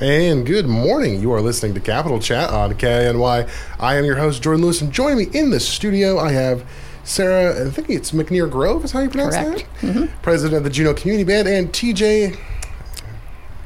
[0.00, 1.20] And good morning.
[1.20, 3.48] You are listening to Capital Chat on KINY.
[3.80, 6.64] I am your host, Jordan Lewis, and joining me in the studio, I have
[7.02, 9.66] Sarah, I think it's McNear Grove, is how you pronounce Correct.
[9.82, 10.08] that?
[10.22, 12.38] President of the Juneau Community Band, and TJ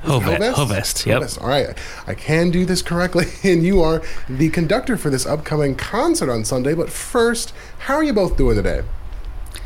[0.04, 0.38] Hovest.
[0.38, 0.54] Hovest?
[0.54, 1.06] Hovest.
[1.06, 1.20] Yep.
[1.20, 1.42] Hovest.
[1.42, 1.76] All right.
[2.06, 3.26] I can do this correctly.
[3.44, 6.72] And you are the conductor for this upcoming concert on Sunday.
[6.72, 8.84] But first, how are you both doing today?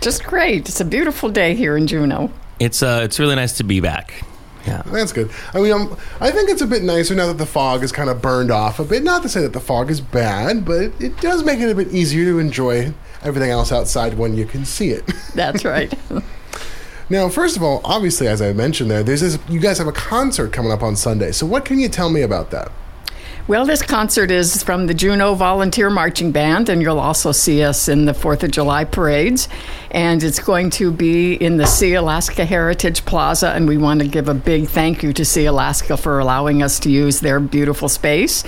[0.00, 0.68] Just great.
[0.68, 2.32] It's a beautiful day here in Juneau.
[2.58, 4.24] It's uh, it's really nice to be back.
[4.66, 4.82] Yeah.
[4.86, 5.30] That's good.
[5.54, 8.10] I mean, um, I think it's a bit nicer now that the fog is kind
[8.10, 9.02] of burned off a bit.
[9.02, 11.74] Not to say that the fog is bad, but it, it does make it a
[11.74, 15.04] bit easier to enjoy everything else outside when you can see it.
[15.34, 15.92] That's right.
[17.08, 19.38] now, first of all, obviously, as I mentioned there, there's this.
[19.48, 21.32] You guys have a concert coming up on Sunday.
[21.32, 22.72] So, what can you tell me about that?
[23.48, 27.88] Well, this concert is from the Juneau Volunteer Marching Band, and you'll also see us
[27.88, 29.48] in the Fourth of July parades.
[29.92, 34.28] And it's going to be in the Sealaska Heritage Plaza, and we want to give
[34.28, 38.42] a big thank you to Sealaska for allowing us to use their beautiful space.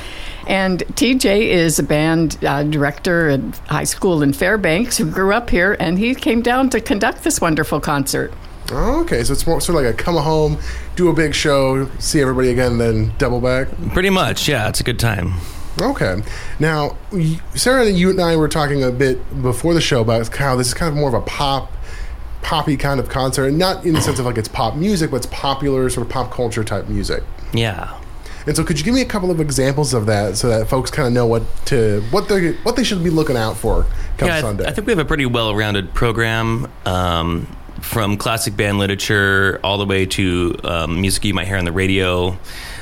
[0.49, 5.49] And TJ is a band uh, director at high school in Fairbanks who grew up
[5.49, 8.33] here, and he came down to conduct this wonderful concert.
[8.71, 10.59] Oh, okay, so it's more sort of like a come home,
[10.97, 13.69] do a big show, see everybody again, then double back.
[13.93, 14.49] Pretty much.
[14.49, 14.69] Yeah.
[14.69, 15.35] It's a good time.
[15.81, 16.23] Okay.
[16.59, 16.97] Now,
[17.55, 20.75] Sarah, you and I were talking a bit before the show about how this is
[20.75, 21.73] kind of more of a pop,
[22.43, 25.19] poppy kind of concert, and not in the sense of like it's pop music, but
[25.19, 27.23] it's popular sort of pop culture type music.
[27.53, 27.99] Yeah.
[28.47, 30.91] And so, could you give me a couple of examples of that so that folks
[30.91, 34.29] kind of know what to what they what they should be looking out for come
[34.29, 34.37] yeah.
[34.37, 34.65] I, Sunday?
[34.67, 36.71] I think we have a pretty well-rounded program.
[36.87, 37.47] Um,
[37.81, 41.73] from classic band literature all the way to um, music you might hear on the
[41.73, 42.39] radio.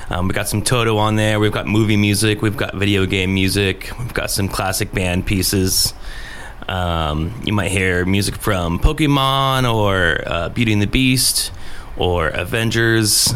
[0.08, 1.40] Um, we got some Toto on there.
[1.40, 2.42] We've got movie music.
[2.42, 3.90] We've got video game music.
[3.98, 5.94] We've got some classic band pieces.
[6.68, 11.52] Um, you might hear music from Pokemon or uh, Beauty and the Beast
[11.96, 13.32] or Avengers,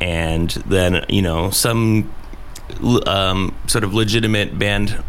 [0.00, 2.12] and then you know some
[3.06, 5.02] um, sort of legitimate band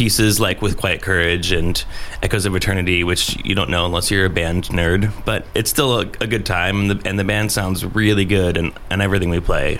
[0.00, 1.84] pieces like with Quiet Courage and
[2.22, 5.12] Echoes of Eternity, which you don't know unless you're a band nerd.
[5.26, 8.56] But it's still a, a good time, and the, and the band sounds really good,
[8.56, 9.78] and, and everything we play.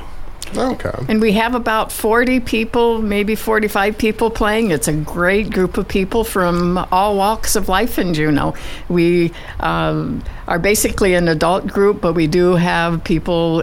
[0.55, 0.93] okay.
[1.09, 4.73] And we have about 40 people, maybe 45 people playing.
[4.73, 8.53] It's a great group of people from all walks of life in Juneau.
[8.91, 13.63] We um, are basically an adult group, but we do have people,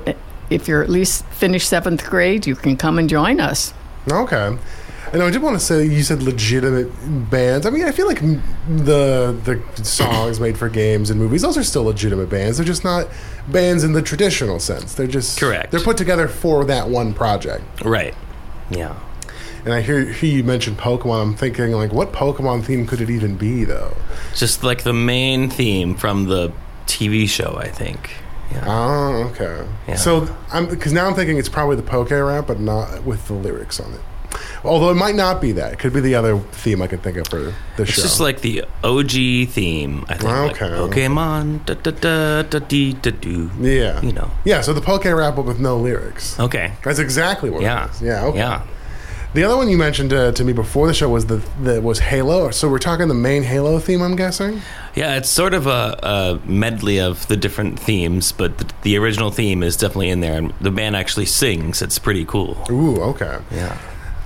[0.50, 3.76] if you're at least finished seventh grade, you can come and join us.
[4.10, 4.58] Okay.
[5.14, 6.90] And I did want to say you said legitimate
[7.30, 7.66] bands.
[7.66, 11.64] I mean, I feel like the the songs made for games and movies those are
[11.64, 12.58] still legitimate bands.
[12.58, 13.08] They're just not
[13.48, 14.96] bands in the traditional sense.
[14.96, 15.72] They're just Correct.
[15.72, 17.64] They're put together for that one project.
[17.84, 18.16] Right.
[18.70, 19.00] Yeah.
[19.64, 21.22] And I hear, hear you mentioned Pokemon.
[21.22, 23.98] I'm thinking like, what Pokemon theme could it even be though?
[24.36, 26.54] Just like the main theme from the
[26.86, 28.12] TV show, I think.
[28.52, 28.64] Yeah.
[28.66, 29.68] Oh, okay.
[29.88, 29.96] Yeah.
[29.96, 33.34] So I'm because now I'm thinking it's probably the Poke rap, but not with the
[33.34, 34.02] lyrics on it.
[34.64, 35.74] Although it might not be that.
[35.74, 37.82] It could be the other theme I could think of for the It's show.
[37.82, 40.24] It's just like the OG theme, I think.
[40.24, 41.06] like Okay.
[41.08, 43.50] Pokemon, da da da da dee da do.
[43.60, 44.32] yeah, You know.
[44.46, 46.40] Yeah, so the Poke rap but with no lyrics.
[46.40, 46.74] Okay.
[46.84, 47.86] That's exactly what Yeah.
[47.86, 48.02] it is.
[48.02, 48.26] Yeah.
[48.26, 48.38] Okay.
[48.40, 48.62] Yeah.
[49.34, 52.00] The other one you mentioned uh, to me before the show was the, the was
[52.00, 52.50] Halo.
[52.50, 54.62] So we're talking the main Halo theme, I'm guessing.
[54.96, 59.30] Yeah, it's sort of a, a medley of the different themes, but the, the original
[59.30, 61.82] theme is definitely in there, and the band actually sings.
[61.84, 62.58] It's pretty cool.
[62.72, 63.38] Ooh, okay.
[63.52, 63.78] Yeah.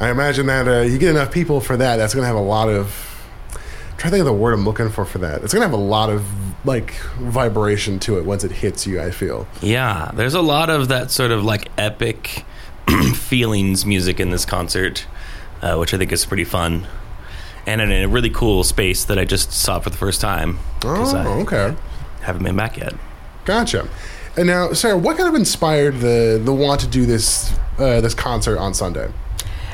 [0.01, 1.97] I imagine that uh, you get enough people for that.
[1.97, 3.23] That's going to have a lot of.
[3.53, 5.43] I'm trying to think of the word I'm looking for for that.
[5.43, 6.25] It's going to have a lot of
[6.65, 8.99] like vibration to it once it hits you.
[8.99, 9.47] I feel.
[9.61, 12.45] Yeah, there's a lot of that sort of like epic
[13.13, 15.05] feelings music in this concert,
[15.61, 16.87] uh, which I think is pretty fun.
[17.67, 20.57] And in a really cool space that I just saw for the first time.
[20.83, 21.75] Oh, I okay.
[22.21, 22.95] haven't been back yet.
[23.45, 23.87] Gotcha.
[24.35, 28.15] And now, Sarah, what kind of inspired the the want to do this uh, this
[28.15, 29.11] concert on Sunday?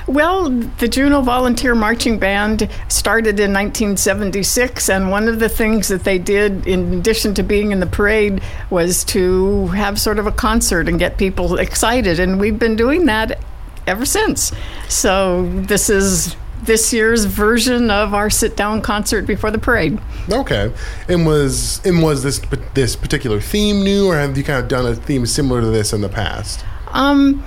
[0.07, 6.05] Well, the Juneau Volunteer Marching Band started in 1976, and one of the things that
[6.05, 10.31] they did, in addition to being in the parade, was to have sort of a
[10.31, 12.21] concert and get people excited.
[12.21, 13.39] And we've been doing that
[13.85, 14.53] ever since.
[14.87, 19.99] So this is this year's version of our sit-down concert before the parade.
[20.31, 20.71] Okay.
[21.09, 22.39] And was and was this
[22.73, 25.91] this particular theme new, or have you kind of done a theme similar to this
[25.91, 26.63] in the past?
[26.93, 27.43] Um,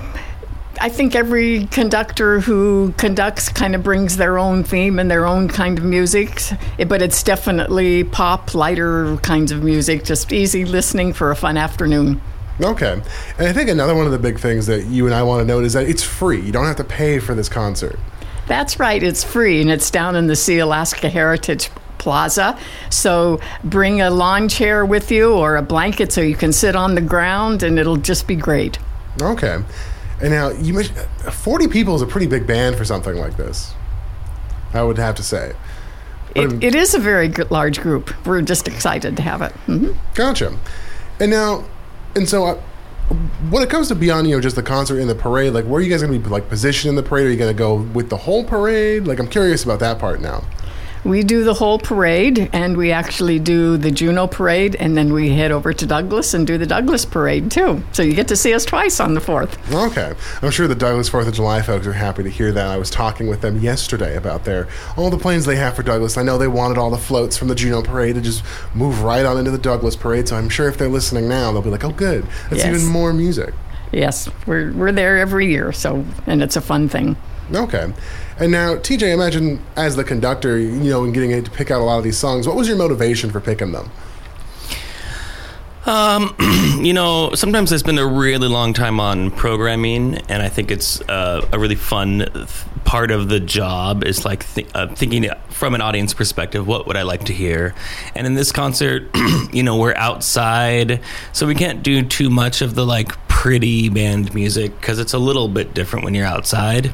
[0.82, 5.46] I think every conductor who conducts kind of brings their own theme and their own
[5.46, 6.40] kind of music,
[6.88, 12.18] but it's definitely pop, lighter kinds of music, just easy listening for a fun afternoon.
[12.62, 13.02] Okay.
[13.38, 15.44] And I think another one of the big things that you and I want to
[15.44, 16.40] note is that it's free.
[16.40, 17.98] You don't have to pay for this concert.
[18.46, 21.68] That's right, it's free and it's down in the Sealaska Heritage
[21.98, 22.58] Plaza.
[22.88, 26.94] So bring a lawn chair with you or a blanket so you can sit on
[26.94, 28.78] the ground and it'll just be great.
[29.20, 29.62] Okay.
[30.20, 30.98] And now you mentioned
[31.32, 33.74] forty people is a pretty big band for something like this.
[34.72, 35.54] I would have to say.
[36.34, 38.14] It, it is a very large group.
[38.24, 39.52] We're just excited to have it.
[39.66, 40.56] hmm Gotcha.
[41.18, 41.64] And now,
[42.14, 42.54] and so uh,
[43.50, 45.80] when it comes to beyond, you know, just the concert and the parade, like, where
[45.80, 47.26] are you guys going to be like positioned in the parade?
[47.26, 49.06] Are you going to go with the whole parade?
[49.08, 50.44] Like, I'm curious about that part now.
[51.02, 55.30] We do the whole parade, and we actually do the Juneau parade, and then we
[55.30, 57.82] head over to Douglas and do the Douglas parade too.
[57.92, 59.56] So you get to see us twice on the 4th.
[59.90, 60.12] Okay.
[60.42, 62.66] I'm sure the Douglas Fourth of July folks are happy to hear that.
[62.66, 66.18] I was talking with them yesterday about their all the plans they have for Douglas.
[66.18, 68.44] I know they wanted all the floats from the Juneau parade to just
[68.74, 70.28] move right on into the Douglas parade.
[70.28, 72.26] So I'm sure if they're listening now, they'll be like, "Oh, good.
[72.50, 72.76] That's Yes.
[72.76, 73.54] even more music."
[73.92, 77.16] Yes, we're, we're there every year, so and it's a fun thing.
[77.52, 77.92] Okay.
[78.38, 81.84] And now, TJ, imagine as the conductor, you know, and getting to pick out a
[81.84, 83.90] lot of these songs, what was your motivation for picking them?
[86.80, 91.00] you know, sometimes I spend a really long time on programming, and I think it's
[91.02, 92.48] uh, a really fun th-
[92.84, 96.96] part of the job is like th- uh, thinking from an audience perspective, what would
[96.96, 97.74] I like to hear?
[98.14, 99.10] And in this concert,
[99.52, 101.00] you know, we're outside,
[101.32, 105.18] so we can't do too much of the like pretty band music because it's a
[105.18, 106.92] little bit different when you're outside.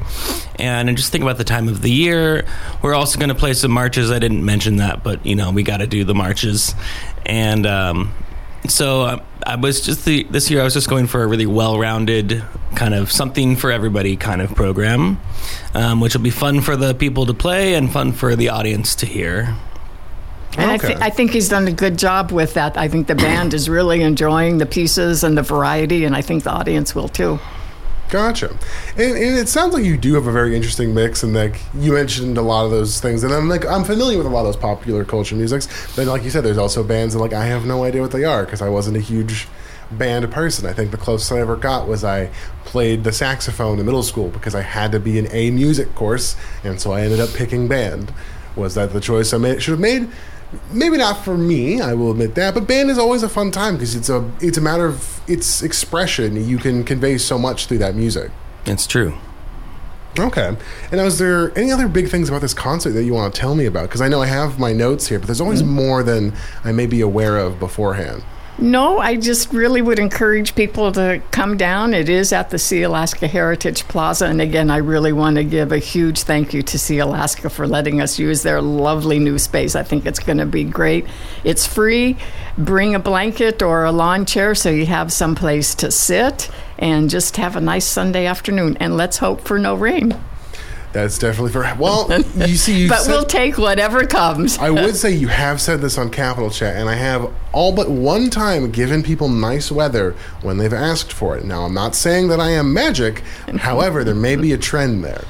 [0.57, 2.45] And I just think about the time of the year.
[2.81, 4.11] We're also going to play some marches.
[4.11, 6.73] I didn't mention that, but you know, we got to do the marches,
[7.25, 7.65] and.
[7.65, 8.13] Um,
[8.69, 10.59] so uh, I was just the, this year.
[10.59, 12.43] I was just going for a really well-rounded
[12.75, 15.19] kind of something for everybody kind of program,
[15.73, 18.95] um, which will be fun for the people to play and fun for the audience
[18.95, 19.55] to hear.
[20.57, 22.77] And I, th- I think he's done a good job with that.
[22.77, 26.43] I think the band is really enjoying the pieces and the variety, and I think
[26.43, 27.39] the audience will too.
[28.09, 28.51] Gotcha.
[28.91, 31.93] And, and it sounds like you do have a very interesting mix, and like you
[31.93, 34.47] mentioned a lot of those things, and I'm like I'm familiar with a lot of
[34.47, 35.67] those popular culture musics.
[35.95, 38.23] But like you said, there's also bands that like I have no idea what they
[38.23, 39.47] are because I wasn't a huge
[39.91, 40.65] band person.
[40.65, 42.31] I think the closest I ever got was I
[42.63, 46.37] played the saxophone in middle school because I had to be in a music course,
[46.63, 48.13] and so I ended up picking band.
[48.55, 49.61] Was that the choice I made?
[49.61, 50.09] Should have made?
[50.71, 52.53] Maybe not for me, I will admit that.
[52.53, 55.61] But band is always a fun time because it's a it's a matter of its
[55.61, 56.47] expression.
[56.47, 58.31] You can convey so much through that music.
[58.65, 59.17] It's true.
[60.19, 60.55] Okay.
[60.91, 63.55] And is there any other big things about this concert that you want to tell
[63.55, 63.83] me about?
[63.83, 65.73] Because I know I have my notes here, but there's always mm-hmm.
[65.73, 66.33] more than
[66.63, 68.23] I may be aware of beforehand.
[68.59, 71.93] No, I just really would encourage people to come down.
[71.93, 74.25] It is at the Sealaska Heritage Plaza.
[74.25, 78.01] And again, I really want to give a huge thank you to Sealaska for letting
[78.01, 79.75] us use their lovely new space.
[79.75, 81.05] I think it's going to be great.
[81.43, 82.17] It's free.
[82.57, 86.49] Bring a blanket or a lawn chair so you have some place to sit
[86.79, 88.75] and just have a nice Sunday afternoon.
[88.79, 90.15] And let's hope for no rain.
[90.97, 91.71] That's definitely for.
[91.77, 94.57] Well, you see, you But said, we'll take whatever comes.
[94.57, 97.87] I would say you have said this on Capital Chat, and I have all but
[97.87, 101.45] one time given people nice weather when they've asked for it.
[101.45, 103.19] Now, I'm not saying that I am magic.
[103.59, 105.23] However, there may be a trend there.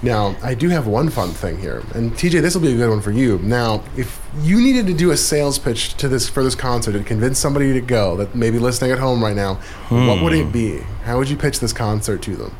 [0.00, 2.88] Now, I do have one fun thing here, and TJ, this will be a good
[2.88, 3.38] one for you.
[3.40, 7.04] Now, if you needed to do a sales pitch to this for this concert and
[7.04, 9.56] convince somebody to go that may be listening at home right now,
[9.88, 10.52] what would it hmm.
[10.52, 10.78] be?
[11.04, 12.56] How would you pitch this concert to them?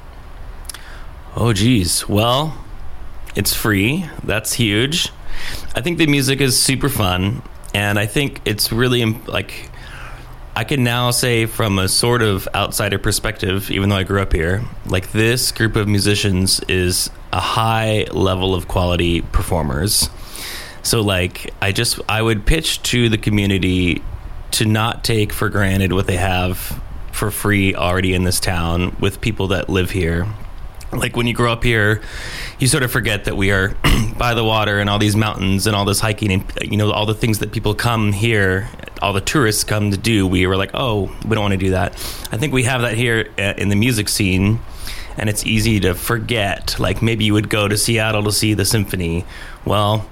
[1.37, 2.09] Oh, geez.
[2.09, 2.57] Well,
[3.37, 4.07] it's free.
[4.25, 5.13] That's huge.
[5.75, 7.43] I think the music is super fun,
[7.75, 9.71] and I think it's really like
[10.57, 14.33] I can now say from a sort of outsider perspective, even though I grew up
[14.33, 20.11] here, like this group of musicians is a high level of quality performers.
[20.83, 24.03] So like I just I would pitch to the community
[24.53, 26.83] to not take for granted what they have
[27.13, 30.27] for free already in this town with people that live here.
[30.93, 32.01] Like when you grow up here,
[32.59, 33.77] you sort of forget that we are
[34.19, 37.05] by the water and all these mountains and all this hiking and you know all
[37.05, 38.69] the things that people come here,
[39.03, 40.27] all the tourists come to do.
[40.27, 41.93] We were like, oh, we don't want to do that.
[42.33, 44.61] I think we have that here uh, in the music scene,
[45.19, 46.79] and it's easy to forget.
[46.79, 49.27] Like maybe you would go to Seattle to see the symphony.
[49.67, 50.09] Well,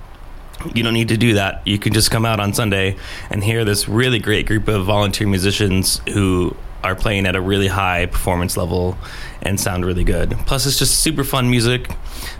[0.74, 1.66] you don't need to do that.
[1.66, 2.96] You can just come out on Sunday
[3.30, 6.56] and hear this really great group of volunteer musicians who
[6.86, 8.96] are playing at a really high performance level
[9.42, 10.30] and sound really good.
[10.46, 11.90] Plus, it's just super fun music.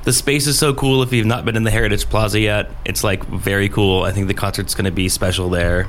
[0.05, 1.03] The space is so cool.
[1.03, 4.05] If you've not been in the Heritage Plaza yet, it's like very cool.
[4.05, 5.89] I think the concert's going to be special there.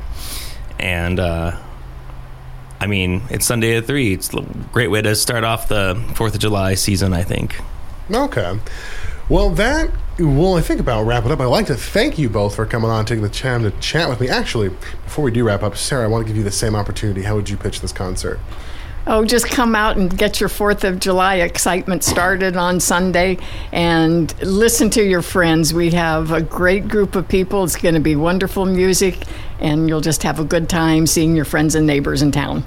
[0.80, 1.56] And, uh,
[2.80, 4.14] I mean, it's Sunday at 3.
[4.14, 7.60] It's a great way to start off the 4th of July season, I think.
[8.12, 8.60] Okay.
[9.30, 9.92] Well, that
[10.26, 11.40] will, I think, about wrap it up.
[11.40, 14.20] I'd like to thank you both for coming on, taking the time to chat with
[14.20, 14.30] me.
[14.30, 17.22] Actually, before we do wrap up, Sarah, I want to give you the same opportunity.
[17.22, 18.40] How would you pitch this concert?
[19.10, 23.38] Oh, just come out and get your 4th of July excitement started on Sunday
[23.72, 25.74] and listen to your friends.
[25.74, 27.64] We have a great group of people.
[27.64, 29.24] It's going to be wonderful music,
[29.62, 32.66] and you'll just have a good time seeing your friends and neighbors in town.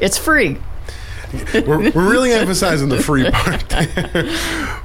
[0.00, 0.58] It's free.
[1.66, 3.68] We're, we're really emphasizing the free part.
[3.68, 4.24] There.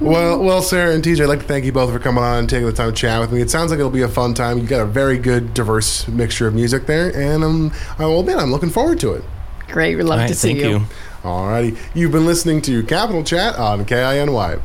[0.00, 2.48] well, well, Sarah and TJ, I'd like to thank you both for coming on and
[2.50, 3.40] taking the time to chat with me.
[3.40, 4.58] It sounds like it'll be a fun time.
[4.58, 8.36] You've got a very good, diverse mixture of music there, and um, I will admit
[8.36, 9.24] I'm looking forward to it.
[9.68, 9.96] Great.
[9.96, 10.86] We'd love All right, to see thank you.
[11.22, 14.60] Alrighty, you've been listening to Capital Chat on KINY.